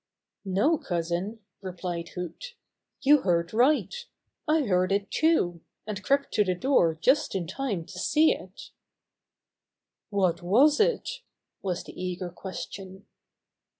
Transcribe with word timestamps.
"No, 0.45 0.79
cousin," 0.79 1.41
replied 1.61 2.09
Hoot. 2.15 2.55
"You 3.03 3.19
heard 3.21 3.53
right. 3.53 3.93
I 4.47 4.61
heard 4.63 4.91
it, 4.91 5.11
too, 5.11 5.61
and 5.85 6.01
crept 6.03 6.33
to 6.33 6.43
the 6.43 6.55
door 6.55 6.97
just 6.99 7.35
in 7.35 7.45
time 7.45 7.85
to 7.85 7.99
see." 7.99 8.35
"What 10.09 10.41
was 10.41 10.79
it?" 10.79 11.21
was 11.61 11.83
the 11.83 11.93
eager 12.03 12.31
question. 12.31 13.05